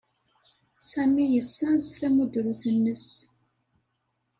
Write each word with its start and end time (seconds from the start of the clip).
Sami 0.89 1.23
yessenz 1.33 1.85
tamudrut-nnes. 1.99 3.07